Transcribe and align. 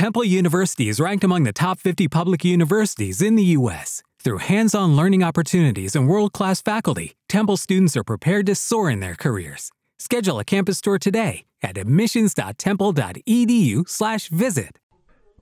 Temple 0.00 0.24
University 0.24 0.88
is 0.88 0.96
ranked 0.98 1.24
among 1.24 1.42
the 1.42 1.52
top 1.52 1.78
50 1.78 2.08
public 2.08 2.42
universities 2.42 3.20
in 3.20 3.36
the 3.36 3.44
U.S. 3.58 4.02
Through 4.24 4.38
hands 4.38 4.74
on 4.74 4.96
learning 4.96 5.22
opportunities 5.22 5.94
and 5.94 6.08
world 6.08 6.32
class 6.32 6.62
faculty, 6.62 7.12
Temple 7.28 7.58
students 7.58 7.98
are 7.98 8.02
prepared 8.02 8.46
to 8.46 8.54
soar 8.54 8.88
in 8.88 9.00
their 9.00 9.14
careers. 9.14 9.70
Schedule 9.98 10.38
a 10.38 10.44
campus 10.44 10.80
tour 10.80 10.98
today 10.98 11.44
at 11.62 11.76
admissions.temple.edu/slash 11.76 14.28
visit. 14.28 14.78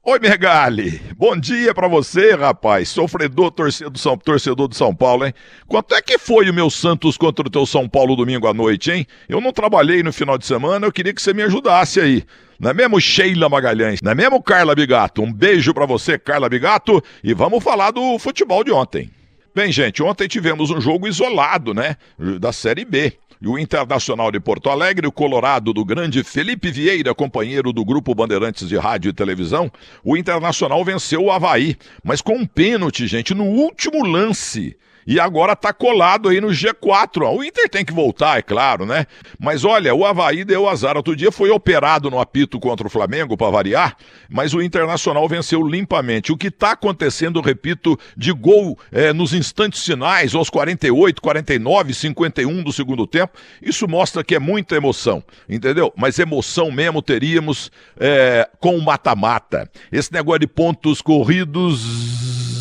Oi, 0.05 0.19
Megali. 0.19 1.01
Bom 1.17 1.39
dia 1.39 1.73
pra 1.73 1.87
você, 1.87 2.35
rapaz. 2.35 2.89
Sofredor, 2.89 3.53
torcedor 3.53 3.93
do, 3.93 3.99
São, 4.01 4.19
torcedor 4.19 4.67
do 4.67 4.75
São 4.75 4.93
Paulo, 4.93 5.25
hein? 5.25 5.33
Quanto 5.69 5.95
é 5.95 6.03
que 6.03 6.19
foi 6.19 6.51
o 6.51 6.55
meu 6.55 6.69
Santos 6.69 7.17
contra 7.17 7.47
o 7.47 7.51
teu 7.51 7.65
São 7.65 7.89
Paulo 7.89 8.17
domingo 8.17 8.49
à 8.49 8.55
noite, 8.55 8.91
hein? 8.91 9.07
Eu 9.29 9.41
não 9.41 9.53
trabalhei 9.53 10.03
no 10.03 10.13
final 10.13 10.37
de 10.37 10.47
semana, 10.47 10.85
eu 10.85 10.91
queria 10.91 11.15
que 11.15 11.23
você 11.23 11.33
me 11.33 11.45
ajudasse 11.45 12.01
aí. 12.01 12.25
Não 12.59 12.71
é 12.71 12.75
mesmo 12.75 13.01
Sheila 13.01 13.49
Magalhães? 13.49 14.03
Não 14.03 14.11
é 14.11 14.15
mesmo 14.17 14.43
Carla 14.43 14.75
Bigato? 14.75 15.23
Um 15.23 15.33
beijo 15.33 15.73
pra 15.73 15.87
você, 15.87 16.19
Carla 16.19 16.49
Bigato, 16.49 17.01
e 17.23 17.33
vamos 17.33 17.63
falar 17.63 17.93
do 17.93 18.19
futebol 18.19 18.65
de 18.65 18.73
ontem. 18.73 19.09
Bem, 19.55 19.71
gente, 19.71 20.03
ontem 20.03 20.27
tivemos 20.27 20.71
um 20.71 20.81
jogo 20.81 21.07
isolado, 21.07 21.73
né? 21.73 21.97
Da 22.41 22.53
Série 22.53 22.85
B. 22.85 23.13
E 23.41 23.47
o 23.47 23.57
Internacional 23.57 24.33
de 24.33 24.41
Porto 24.41 24.69
Alegre, 24.69 25.07
o 25.07 25.13
Colorado 25.13 25.73
do 25.73 25.85
grande 25.85 26.25
Felipe 26.25 26.73
Vieira, 26.73 27.15
companheiro 27.15 27.73
do 27.73 27.85
Grupo 27.85 28.13
Bandeirantes 28.13 28.69
de 28.69 28.77
Rádio 28.77 29.11
e 29.11 29.13
Televisão, 29.13 29.71
o 30.03 30.17
Internacional 30.17 30.85
venceu 30.85 31.23
o 31.23 31.31
Havaí, 31.31 31.77
mas 32.03 32.21
com 32.21 32.35
um 32.35 32.45
pênalti, 32.45 33.07
gente, 33.07 33.35
no 33.35 33.45
último 33.45 34.05
lance 34.05 34.77
e 35.09 35.19
agora 35.19 35.57
tá 35.57 35.73
colado 35.73 36.29
aí 36.29 36.39
no 36.39 36.49
G4. 36.49 37.23
Ó. 37.23 37.37
O 37.37 37.43
Inter 37.43 37.67
tem 37.67 37.83
que 37.83 37.95
voltar, 37.95 38.39
é 38.39 38.43
claro, 38.43 38.85
né? 38.85 39.07
Mas 39.41 39.65
olha, 39.65 39.95
o 39.95 40.05
Havaí 40.05 40.45
deu 40.45 40.69
azar. 40.69 40.99
Outro 40.99 41.17
dia 41.17 41.33
foi 41.33 41.49
operado 41.49 42.11
no 42.11 42.21
apito 42.21 42.61
contra 42.61 42.87
o 42.87 42.91
Flamengo, 42.91 43.35
para 43.35 43.51
variar, 43.51 43.97
mas 44.29 44.53
o 44.53 44.61
Internacional 44.61 45.27
venceu 45.27 45.67
limpamente. 45.67 46.31
O 46.31 46.37
que 46.37 46.51
tá 46.51 46.73
acontecendo, 46.73 47.41
repito, 47.41 47.99
de 48.15 48.33
gol 48.33 48.79
é, 48.93 49.11
nos 49.15 49.33
instantes 49.33 49.83
finais, 49.83 50.35
aos 50.35 50.51
48, 50.51 51.23
49, 51.23 51.95
51 51.95 52.63
do 52.63 52.71
segundo 52.71 53.07
tempo, 53.07 53.33
isso 53.63 53.89
mostra 53.89 54.23
que 54.23 54.35
é 54.35 54.39
muita 54.39 54.77
emoção, 54.77 55.25
entendeu? 55.49 55.91
Mas 55.97 56.19
emoção 56.19 56.71
mesmo 56.71 57.01
teríamos 57.01 57.73
é, 57.99 58.47
com 58.61 58.77
o 58.77 58.85
mata-mata. 58.85 59.71
Esse 59.91 60.13
negócio 60.13 60.41
de 60.41 60.47
pontos 60.47 61.01
corridos 61.01 62.58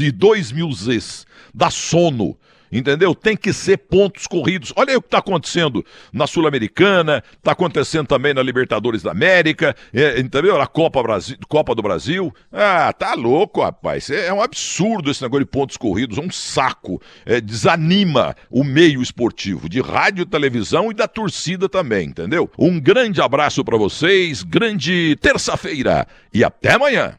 e 0.00 0.10
dois 0.10 0.52
mil 0.52 0.70
Zs 0.72 1.26
dá 1.54 1.70
sono. 1.70 2.36
Entendeu? 2.72 3.14
Tem 3.14 3.36
que 3.36 3.52
ser 3.52 3.76
pontos 3.76 4.26
corridos. 4.26 4.72
Olha 4.74 4.92
aí 4.92 4.96
o 4.96 5.02
que 5.02 5.06
está 5.06 5.18
acontecendo 5.18 5.84
na 6.10 6.26
Sul-Americana, 6.26 7.22
está 7.36 7.52
acontecendo 7.52 8.06
também 8.06 8.32
na 8.32 8.42
Libertadores 8.42 9.02
da 9.02 9.10
América, 9.10 9.76
é, 9.92 10.18
entendeu? 10.18 10.56
Na 10.56 10.66
Copa, 10.66 11.02
Brasil, 11.02 11.36
Copa 11.46 11.74
do 11.74 11.82
Brasil. 11.82 12.34
Ah, 12.50 12.90
tá 12.94 13.12
louco, 13.12 13.60
rapaz. 13.60 14.08
É, 14.08 14.28
é 14.28 14.32
um 14.32 14.40
absurdo 14.40 15.10
esse 15.10 15.20
negócio 15.20 15.44
de 15.44 15.50
pontos 15.50 15.76
corridos, 15.76 16.16
é 16.16 16.22
um 16.22 16.30
saco. 16.30 16.98
É, 17.26 17.42
desanima 17.42 18.34
o 18.50 18.64
meio 18.64 19.02
esportivo, 19.02 19.68
de 19.68 19.82
rádio, 19.82 20.24
televisão 20.24 20.90
e 20.90 20.94
da 20.94 21.06
torcida 21.06 21.68
também, 21.68 22.08
entendeu? 22.08 22.50
Um 22.58 22.80
grande 22.80 23.20
abraço 23.20 23.62
para 23.62 23.76
vocês, 23.76 24.42
grande 24.42 25.14
terça-feira 25.20 26.06
e 26.32 26.42
até 26.42 26.72
amanhã. 26.72 27.18